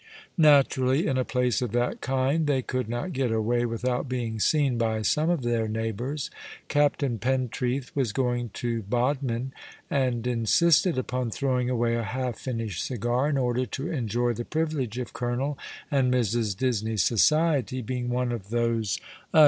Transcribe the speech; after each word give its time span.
Naturally, 0.39 1.05
in 1.05 1.19
a 1.19 1.23
place 1.23 1.61
of 1.61 1.73
that 1.73 2.01
kind, 2.01 2.47
they 2.47 2.63
could 2.63 2.89
not 2.89 3.13
get 3.13 3.31
away 3.31 3.67
without 3.67 4.09
being 4.09 4.39
seen 4.39 4.79
by 4.79 5.03
some 5.03 5.29
of 5.29 5.43
their 5.43 5.67
neighbours. 5.67 6.31
Captain 6.67 7.19
Pentreath 7.19 7.91
was 7.95 8.11
going 8.11 8.49
to 8.55 8.81
Bodmin, 8.81 9.51
and 9.91 10.25
insisted 10.25 10.97
upon 10.97 11.29
throwing 11.29 11.69
away 11.69 11.93
a 11.93 12.01
half 12.01 12.39
finished 12.39 12.83
cigar 12.83 13.29
in 13.29 13.37
order 13.37 13.67
to 13.67 13.91
enjoy 13.91 14.33
the 14.33 14.43
privilege 14.43 14.97
of 14.97 15.13
Colonel 15.13 15.55
and 15.91 16.11
Mrs. 16.11 16.57
Disney's 16.57 17.03
society, 17.03 17.83
being 17.83 18.09
one 18.09 18.31
of 18.31 18.49
those 18.49 18.57
un 18.57 18.59
,^^ 18.57 18.59
My 18.59 18.77
Life 18.77 18.77
continues 18.79 19.27
yours!' 19.35 19.39